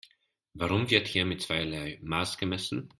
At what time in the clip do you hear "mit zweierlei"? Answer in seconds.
1.27-1.99